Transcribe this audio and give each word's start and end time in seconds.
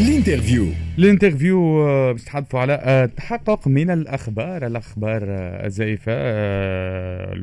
ال 0.00 0.07
interview 0.07 0.68
ال 0.98 1.07
interview 1.07 1.88
آه، 1.88 2.12
باش 2.12 2.22
نتحدثوا 2.22 2.60
على 2.60 2.72
آه، 2.72 3.06
تحقق 3.06 3.68
من 3.68 3.90
الأخبار 3.90 4.66
الأخبار 4.66 5.22
آه، 5.28 5.66
الزائفة 5.66 6.12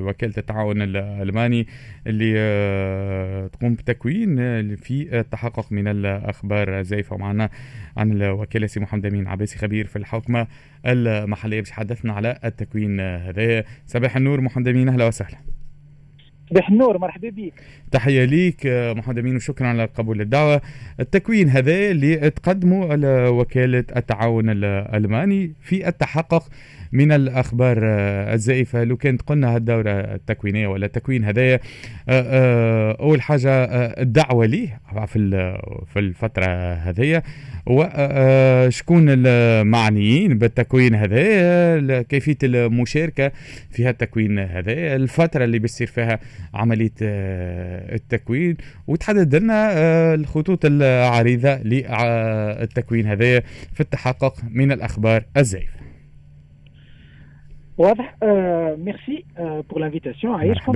وكاله 0.04 0.34
التعاون 0.38 0.82
الألماني 0.82 1.68
اللي 2.08 3.50
تقوم 3.54 3.74
بتكوين 3.74 4.36
في 4.76 5.20
التحقق 5.20 5.72
من 5.72 5.88
الأخبار 5.88 6.80
الزائفة. 6.80 7.18
معنا 7.18 7.50
عن 7.98 8.12
الوكالة 8.12 8.68
سي 8.68 8.80
محمد 8.80 9.06
أمين 9.06 9.28
عباسي 9.28 9.58
خبير 9.58 9.88
في 9.88 9.96
الحوكمه 9.96 10.48
المحلية 10.86 11.60
باش 11.60 11.72
حدثنا 11.72 12.14
على 12.14 12.40
التكوين 12.46 13.00
هذا. 13.00 13.64
صباح 13.88 14.18
النور 14.18 14.42
محمد 14.42 14.68
أمين 14.68 14.90
أهلا 14.90 15.06
وسهلا. 15.08 15.51
صباح 16.52 16.70
النور 16.70 16.98
مرحبا 16.98 17.30
بك. 17.30 17.54
تحية 17.92 18.26
ليك 18.26 18.68
محمد 18.68 19.18
أمين 19.20 19.36
وشكرا 19.36 19.68
على 19.68 19.86
قبول 19.86 20.22
الدعوة. 20.22 20.62
التكوين 21.00 21.50
هذا 21.50 21.92
اللي 21.92 22.30
تقدمه 22.30 22.92
على 22.92 23.28
وكالة 23.28 23.84
التعاون 23.96 24.50
الألماني 24.50 25.54
في 25.62 25.88
التحقق 25.88 26.44
من 26.92 27.12
الأخبار 27.12 27.78
الزائفة. 28.34 28.84
لو 28.84 28.98
كانت 28.98 29.22
قلنا 29.22 29.56
هالدورة 29.56 29.92
التكوينية 29.92 30.68
ولا 30.68 30.86
التكوين 30.86 31.26
هدايا 31.26 31.60
أول 33.00 33.22
حاجة 33.22 33.50
الدعوة 33.76 34.46
ليه 34.46 34.82
في 35.08 35.58
في 35.94 36.00
الفترة 36.00 36.74
هذيا 36.74 37.24
وشكون 37.66 39.06
المعنيين 39.10 40.38
بالتكوين 40.38 40.96
هذا 40.96 42.02
كيفية 42.02 42.38
المشاركة 42.44 43.32
في 43.72 43.86
هالتكوين 43.86 44.40
هذا 44.40 44.96
الفترة 44.96 45.44
اللي 45.44 45.60
بيصير 45.60 45.88
فيها 45.88 46.20
عملية 46.54 46.92
التكوين. 47.02 48.58
وتحدد 48.88 49.36
لنا 49.36 49.74
الخطوط 50.14 50.66
العريضة 50.66 51.56
للتكوين 51.56 53.08
هذا 53.08 53.40
في 53.74 53.80
التحقق 53.80 54.36
من 54.52 54.72
الأخبار 54.72 55.24
الزائفة. 55.38 55.82
واضح. 57.78 58.16
آه 58.24 58.76
ميرسي 58.76 59.26
آه 59.38 59.64
pour 59.70 59.80
l'invitation 59.82 60.36
عايشكم 60.36 60.74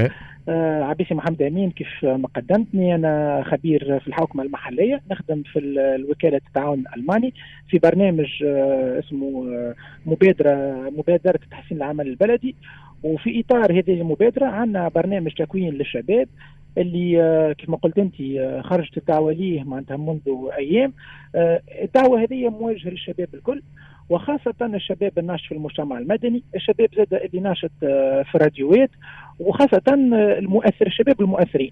آه 0.49 0.83
عبيسي 0.83 1.13
محمد 1.13 1.41
أمين 1.41 1.71
كيف 1.71 2.05
ما 2.05 2.27
قدمتني 2.35 2.95
أنا 2.95 3.43
خبير 3.45 3.99
في 3.99 4.07
الحوكمة 4.07 4.43
المحلية 4.43 5.01
نخدم 5.11 5.43
في 5.43 5.59
الوكالة 5.59 6.37
التعاون 6.47 6.79
الألماني 6.79 7.33
في 7.69 7.79
برنامج 7.79 8.43
آه 8.43 8.99
اسمه 8.99 9.47
آه 9.53 9.75
مبادره 10.05 10.89
مبادرة 10.97 11.39
تحسين 11.51 11.77
العمل 11.77 12.07
البلدي. 12.07 12.55
وفي 13.03 13.39
إطار 13.39 13.71
هذه 13.71 14.01
المبادرة 14.01 14.45
عندنا 14.45 14.87
برنامج 14.87 15.31
تكوين 15.33 15.73
للشباب 15.73 16.27
اللي 16.77 17.55
كما 17.57 17.77
قلت 17.77 17.97
أنت 17.97 18.15
خرجت 18.65 18.97
الدعوة 18.97 19.33
ليه 19.33 19.63
معناتها 19.63 19.97
منذ 19.97 20.49
أيام. 20.57 20.93
الدعوة 21.81 22.23
هذه 22.23 22.49
موجهة 22.49 22.89
للشباب 22.89 23.27
الكل. 23.33 23.61
وخاصة 24.09 24.53
الشباب 24.61 25.11
الناشط 25.17 25.45
في 25.45 25.51
المجتمع 25.51 25.97
المدني 25.97 26.43
الشباب 26.55 26.89
زاد 26.97 27.13
اللي 27.13 27.41
ناشط 27.41 27.71
في 27.79 28.35
الراديوات 28.35 28.89
وخاصة 29.39 29.81
المؤثر 30.37 30.87
الشباب 30.87 31.21
المؤثرين. 31.21 31.71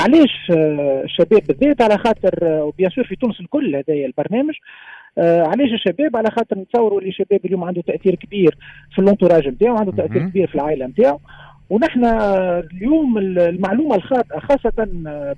علاش 0.00 0.50
الشباب 1.04 1.42
بالذات 1.48 1.82
على 1.82 1.98
خاطر 1.98 2.44
وبيان 2.44 2.90
سور 2.90 3.04
في 3.04 3.16
تونس 3.16 3.40
الكل 3.40 3.76
هذا 3.76 3.94
البرنامج 3.94 4.54
علاش 5.18 5.72
الشباب 5.72 6.16
على 6.16 6.30
خاطر 6.30 6.58
نتصوروا 6.58 6.98
اللي 6.98 7.10
الشباب 7.10 7.40
اليوم 7.44 7.64
عنده 7.64 7.82
تأثير 7.82 8.14
كبير 8.14 8.58
في 8.94 8.98
ال 8.98 9.03
entourage 9.03 9.48
نتاعو 9.48 9.76
عنده 9.76 9.92
تأثير 9.92 10.28
كبير 10.28 10.46
في 10.46 10.54
العائلة 10.54 10.86
نتاعو. 10.86 11.20
ونحن 11.70 12.04
اليوم 12.04 13.18
المعلومة 13.18 13.94
الخاطئه 13.94 14.38
خاصة 14.38 14.72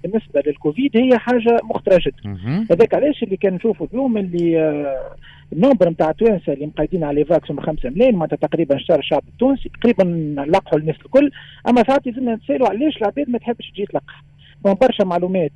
بالنسبة 0.03 0.43
للكوفيد 0.47 0.97
هي 0.97 1.19
حاجة 1.19 1.59
مخطره 1.65 2.01
جدا 2.07 2.37
هذاك 2.71 2.95
علاش 2.95 3.23
اللي 3.23 3.37
كان 3.37 3.55
نشوفوا 3.55 3.87
اليوم 3.93 4.17
اللي 4.17 4.61
آه، 4.61 5.17
ال 5.53 5.58
nombre 5.58 5.89
نتاع 5.89 6.11
التوانسه 6.11 6.53
اللي 6.53 6.67
مقيدين 6.67 7.05
على 7.05 7.25
Evax 7.25 7.51
هم 7.51 7.61
5 7.61 7.91
ملايين 7.91 8.15
معناتها 8.15 8.37
تقريبا 8.37 8.79
شهر 8.79 8.99
الشعب 8.99 9.23
التونسي 9.29 9.71
تقريبا 9.81 10.05
لقحوا 10.49 10.79
الناس 10.79 10.97
الكل. 10.97 11.31
أما 11.69 11.83
ساعات 11.87 12.07
لازمنا 12.07 12.35
نتسالوا 12.35 12.69
علاش 12.69 12.97
العباد 12.97 13.31
ما 13.31 13.39
تحبش 13.39 13.71
تجي 13.71 13.87
تلقح. 13.87 14.25
برشا 14.65 15.05
معلومات 15.05 15.53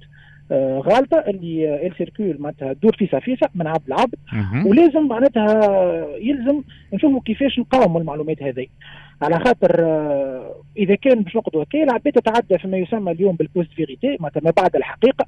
آه، 0.53 0.79
غالطة 0.79 1.19
اللي 1.19 1.87
الي 1.87 1.96
circulent 1.96 2.37
معناتها 2.41 2.73
تدور 2.73 2.97
في 2.97 3.07
سفيسه 3.07 3.49
من 3.55 3.67
عبد 3.67 3.87
لعبد. 3.87 4.15
ولازم 4.67 5.09
معناتها 5.09 5.61
يلزم 6.17 6.63
نشوفوا 6.93 7.21
كيفاش 7.21 7.59
نقاوموا 7.59 8.01
المعلومات 8.01 8.43
هذه 8.43 8.67
على 9.23 9.39
خاطر 9.39 9.85
آه، 9.85 10.55
إذا 10.77 10.95
كان 10.95 11.23
باش 11.23 11.37
نقعدوا 11.37 11.63
هكا 11.63 11.83
العباد 11.83 12.13
تتعدى 12.13 12.59
فيما 12.59 12.77
يسمى 12.77 13.13
اليوم 13.13 13.37
بال 13.37 13.71
post-vérité 13.73 14.17
معناتها 14.21 14.41
ما 14.45 14.53
بعد 14.57 14.77
الحقيقة 14.77 15.27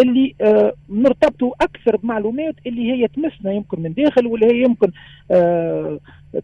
اللي 0.00 0.34
آه، 0.40 0.72
نرتبطوا 0.90 1.52
أكثر 1.60 1.96
بمعلومات 1.96 2.54
اللي 2.66 2.92
هي 2.92 3.08
تمسنا 3.08 3.52
يمكن 3.52 3.82
من 3.82 3.94
داخل 3.94 4.26
واللي 4.26 4.46
هي 4.46 4.62
يمكن 4.62 4.90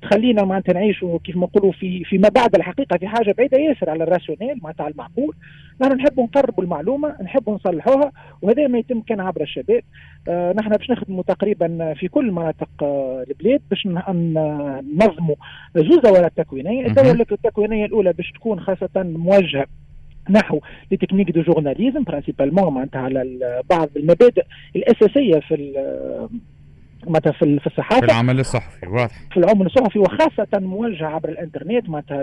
تخلينا 0.03 0.45
معناتها 0.45 0.73
نعيشوا 0.73 1.19
كيف 1.25 1.37
ما 1.37 1.43
نقولوا 1.47 1.73
في 1.73 2.05
فيما 2.05 2.29
بعد 2.29 2.55
الحقيقة 2.55 2.97
في 2.97 3.09
حاجة 3.09 3.35
بعيدة 3.39 3.59
ياسر 3.59 3.91
على 3.91 4.05
ال 4.05 4.10
rationnel 4.10 4.59
معناتها 4.63 4.85
على 4.85 4.93
المعقول. 4.93 5.35
نحن 5.81 5.93
نحب 5.93 6.21
نقربوا 6.21 6.65
المعلومة 6.65 7.17
نحب 7.23 7.51
نصلحوها 7.51 8.13
وهذا 8.43 8.67
ما 8.67 8.79
يتم 8.79 9.01
كان 9.01 9.21
عبر 9.21 9.43
الشباب. 9.43 9.83
آه 10.29 10.53
نحن 10.53 10.71
باش 10.71 10.91
نخدموا 10.91 11.23
تقريبا 11.23 11.95
في 11.95 12.09
كل 12.09 12.33
مناطق 12.33 12.69
آه 12.83 13.25
البلاد 13.31 13.61
باش 13.71 13.87
ننظموا 13.87 15.37
زوز 15.77 15.99
دورات 15.99 16.33
تكوينية. 16.37 16.87
الدورة 16.87 17.27
التكوينية 17.33 17.85
الأولى 17.85 18.13
باش 18.13 18.33
تكون 18.33 18.61
خاصة 18.61 18.91
موجهة 18.97 19.67
نحو 20.31 20.61
les 20.91 20.97
techniques 20.97 21.31
de 21.31 21.43
journalisme 21.43 22.03
principalement 22.03 22.75
معناتها 22.75 23.01
على 23.01 23.39
بعض 23.71 23.89
المبادئ 23.97 24.43
الأساسية 24.77 25.41
في 25.41 25.55
معناتها 27.07 27.33
في 27.33 27.67
الصحافة. 27.67 28.01
في 28.01 28.07
العمل 28.07 28.41
الصحفي 28.41 28.87
واضح. 28.87 29.29
في 29.31 29.37
العمل 29.37 29.67
الصحفي 29.67 29.99
وخاصة 29.99 30.49
موجهة 30.55 31.07
عبر 31.07 31.29
الإنترنت 31.29 31.89
معناتها 31.89 32.23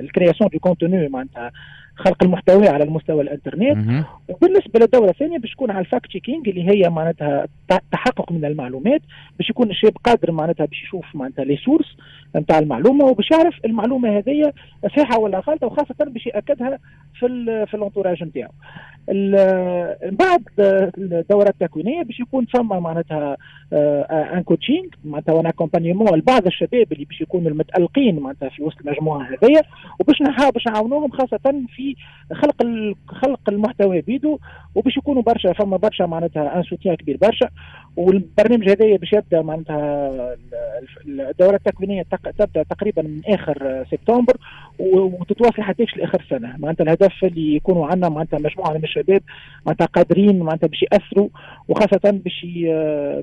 ال 0.00 0.06
création 0.06 0.50
de 0.52 0.58
contenu 0.58 1.08
معناتها 1.08 1.50
خلق 1.96 2.24
المحتوى 2.24 2.68
على 2.68 2.84
المستوى 2.84 3.22
الإنترنت. 3.22 4.04
وبالنسبة 4.28 4.80
للدوره 4.80 5.10
الثانية 5.10 5.38
باش 5.38 5.52
تكون 5.52 5.70
على 5.70 5.80
ال 5.80 5.85
fact 5.85 6.06
checking 6.06 6.48
اللي 6.48 6.70
هي 6.70 6.90
معناتها 6.90 7.46
تحقق 7.92 8.32
من 8.32 8.44
المعلومات 8.44 9.00
باش 9.38 9.50
يكون 9.50 9.70
الشاب 9.70 9.92
قادر 10.04 10.32
معناتها 10.32 10.66
باش 10.66 10.82
يشوف 10.82 11.04
معناتها 11.14 11.44
les 11.44 11.56
sources 11.56 11.96
نتاع 12.36 12.58
المعلومة 12.58 13.04
وباش 13.04 13.30
يعرف 13.30 13.54
المعلومة 13.64 14.18
هذه 14.18 14.52
صحيحة 14.86 15.18
ولا 15.18 15.38
غلطه 15.38 15.66
وخاصة 15.66 15.94
باش 16.00 16.26
يأكدها 16.26 16.78
في 17.18 17.26
في 17.70 17.74
ال 17.74 17.79
entourage 17.79 18.22
نتاعو. 18.24 18.50
بعد 20.12 20.42
الدوره 20.98 21.48
التكوينية 21.48 22.02
باش 22.02 22.20
يكون 22.20 22.44
فما 22.44 22.80
معناتها 22.80 23.36
un 24.34 24.42
coaching 24.42 24.86
معناتها 25.04 25.32
و 25.32 25.37
un 25.37 25.46
accompagnement 25.46 26.18
لبعض 26.18 26.46
الشباب 26.46 26.92
اللي 26.92 27.04
باش 27.04 27.20
يكونوا 27.20 27.50
المتألقين 27.50 28.20
معناتها 28.20 28.48
في 28.48 28.62
وسط 28.62 28.78
المجموعة 28.80 29.22
هذيا 29.22 29.62
وباش 30.00 30.22
نحاول 30.22 30.52
باش 30.52 30.66
نعاونوهم 30.66 31.10
خاصة 31.10 31.62
في 31.76 31.96
خلق 32.32 32.62
خلق 33.06 33.40
المحتوى 33.48 34.00
بيدو 34.00 34.38
وباش 34.74 34.96
يكونوا 34.96 35.22
برشا 35.22 35.52
فما 35.52 35.76
برشا 35.76 36.04
معناتها 36.04 36.58
ان 36.58 36.62
سوتيان 36.62 36.94
كبير 36.94 37.16
برشا 37.16 37.48
والبرنامج 37.96 38.70
هذايا 38.70 38.96
باش 38.96 39.12
يبدأ 39.12 39.42
معناتها 39.42 40.08
الدورة 41.08 41.56
التكوينية 41.56 42.02
تبدأ 42.38 42.62
تقريبا 42.62 43.02
من 43.02 43.20
آخر 43.28 43.84
سبتمبر 43.90 44.36
وتتواصل 44.78 45.62
حتى 45.62 45.84
لآخر 45.96 46.20
السنة 46.20 46.56
معناتها 46.58 46.84
الهدف 46.84 47.24
اللي 47.24 47.56
يكونوا 47.56 47.86
عندنا 47.86 48.08
معناتها 48.08 48.38
مجموعة 48.38 48.72
من 48.72 48.84
الشباب 48.84 49.22
معناتها 49.66 49.84
قادرين 49.84 50.38
معناتها 50.38 50.66
باش 50.66 50.84
يأثروا 50.92 51.28
وخاصة 51.68 52.00
باش 52.10 52.46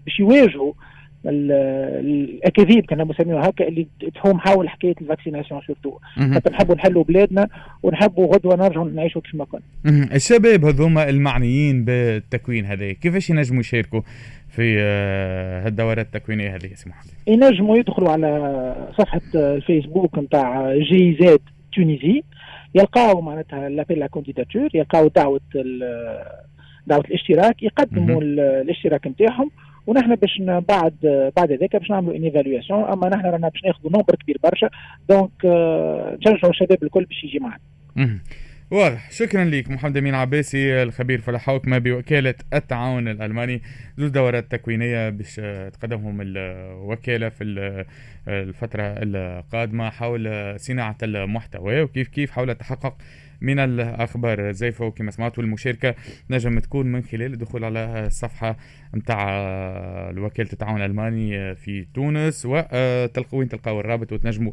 باش 0.05 0.19
يواجهوا 0.19 0.73
الأكاذيب 1.27 2.85
كنا 2.85 3.03
نسميوها 3.03 3.49
هكا 3.49 3.67
اللي 3.67 3.87
تحوم 4.15 4.39
حول 4.39 4.69
حكاية 4.69 4.95
ال 5.01 5.06
vaccination 5.06 5.61
surtout. 5.67 5.97
نحبوا 6.51 6.75
نحلوا 6.75 7.03
بلادنا 7.03 7.47
ونحبوا 7.83 8.35
غدوة 8.35 8.55
نرجعوا 8.55 8.89
نعيشوا 8.89 9.21
كيف 9.21 9.35
ما 9.35 9.45
كنا. 9.45 9.61
الشباب 10.15 10.65
هذوما 10.65 11.09
المعنيين 11.09 11.85
بالتكوين 11.85 12.65
هذا 12.65 12.91
كيفاش 12.91 13.29
ينجموا 13.29 13.59
يشاركوا؟ 13.59 14.01
في 14.55 14.77
آه، 14.79 15.65
هالدورات 15.65 16.05
التكوينية 16.05 16.55
هذه 16.55 16.73
سي 16.73 16.89
محمد؟ 16.89 17.11
ينجموا 17.27 17.77
يدخلوا 17.77 18.09
على 18.09 18.91
صفحة 18.97 19.21
الفيسبوك 19.35 20.19
نتاع 20.19 20.77
GIZ 20.77 21.17
Tunisie. 21.21 22.23
يلقاو 22.75 23.21
معناتها 23.21 23.69
l'appel 23.69 23.99
à 23.99 24.07
candidature 24.07 24.69
يلقاو 24.73 25.07
دعوة 25.07 25.41
دعوة 26.87 27.03
الاشتراك 27.07 27.63
يقدموا 27.63 28.21
الاشتراك 28.21 29.07
نتاعهم. 29.07 29.51
ونحن 29.87 30.15
باش 30.15 30.41
بعد 30.41 30.95
بعد 31.37 31.51
ذلك 31.51 31.75
باش 31.75 31.89
نعملوا 31.89 32.15
une 32.15 32.23
évaluation 32.23 32.83
أما 32.83 33.09
نحن 33.09 33.25
رانا 33.25 33.49
باش 33.49 33.63
ناخذوا 33.65 33.91
nombre 33.91 34.15
كبير 34.15 34.37
برشا. 34.43 34.69
donc 35.09 35.45
آه، 35.45 36.17
نشجعوا 36.21 36.49
الشباب 36.49 36.83
الكل 36.83 37.05
باش 37.05 37.23
يجي 37.23 37.39
معنا. 37.39 37.59
واضح. 38.71 39.11
شكرا 39.11 39.45
لك 39.45 39.69
محمد 39.69 39.97
أمين 39.97 40.15
عباسي 40.15 40.83
الخبير 40.83 41.21
في 41.21 41.31
الحوكمه 41.31 41.77
بوكالة 41.77 42.35
التعاون 42.53 43.07
الألماني. 43.07 43.61
زوج 43.97 44.09
دورات 44.09 44.51
تكوينيه 44.51 45.09
باش 45.09 45.35
تقدمهم 45.73 46.21
الوكالة 46.21 47.29
في 47.29 47.43
الفترة 48.27 48.83
القادمة 48.83 49.89
حول 49.89 50.53
صناعة 50.59 50.97
المحتوى 51.03 51.81
وكيف 51.81 52.07
كيف 52.07 52.31
حول 52.31 52.55
تحقق 52.55 52.97
من 53.41 53.59
الأخبار. 53.59 54.51
زيفه 54.51 54.85
وكما 54.85 55.11
سمعتوا 55.11 55.43
المشاركة 55.43 55.95
نجم 56.29 56.59
تكون 56.59 56.91
من 56.91 57.03
خلال 57.03 57.33
الدخول 57.33 57.63
على 57.63 58.03
الصفحة 58.07 58.57
نتاع 58.95 59.25
وكاله 60.17 60.49
التعاون 60.53 60.81
الألماني 60.81 61.55
في 61.55 61.85
تونس 61.93 62.45
وتلقوا 62.45 63.43
تلقاو 63.43 63.79
الرابط 63.79 64.13
وتنجموا 64.13 64.51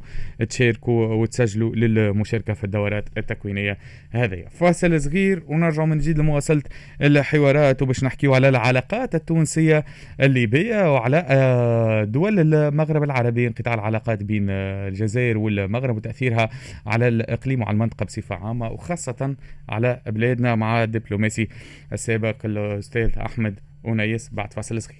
تشاركوا 0.48 1.06
وتسجلوا 1.06 1.74
للمشاركة 1.74 2.52
في 2.52 2.64
الدورات 2.64 3.08
التكوينية 3.18 3.78
هذه. 4.10 4.44
فاصل 4.50 5.00
صغير 5.00 5.42
ونرجع 5.46 5.84
من 5.84 5.98
جديد 5.98 6.18
لمواصلة 6.18 6.62
الحوارات 7.02 7.82
وباش 7.82 8.04
نحكيو 8.04 8.34
على 8.34 8.48
العلاقات 8.48 9.14
التونسية 9.14 9.84
الليبية 10.20 10.94
وعلى 10.94 11.26
آه، 11.28 12.04
دول 12.04 12.54
المغرب 12.54 13.02
العربي. 13.02 13.46
انقطاع 13.46 13.74
العلاقات 13.74 14.22
بين 14.22 14.50
الجزائر 14.50 15.38
والمغرب 15.38 15.96
وتأثيرها 15.96 16.50
على 16.86 17.08
الإقليم 17.08 17.62
وعلى 17.62 17.74
المنطقة 17.74 18.04
بصفة 18.04 18.34
عامة. 18.34 18.71
وخاصه 18.72 19.36
على 19.68 20.00
بلادنا 20.06 20.54
مع 20.54 20.82
الدبلوماسي 20.82 21.48
السابق 21.92 22.36
الأستاذ 22.44 23.18
أحمد 23.18 23.60
ونيس 23.84 24.30
بعد 24.32 24.52
فاصل 24.52 24.82
صغير. 24.82 24.98